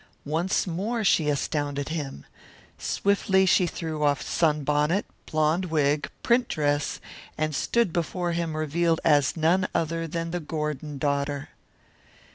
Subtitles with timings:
[0.25, 2.25] Once more she astounded him.
[2.79, 6.99] Swiftly she threw off sunbonnet, blonde wig, print dress,
[7.37, 11.49] and stood before him revealed as none other than the Gordon daughter.